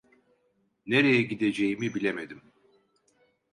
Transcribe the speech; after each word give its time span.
Nereye 0.85 1.21
gideceğimi 1.21 1.93
bilemedim. 1.95 2.41